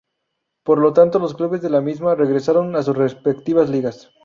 [0.63, 4.09] Por lo tanto los clubes de la misma, regresaron a sus respectivas ligas.